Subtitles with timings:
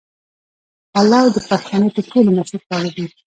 [0.93, 3.05] پلو د پښتنو تر ټولو مشهور خواړه دي.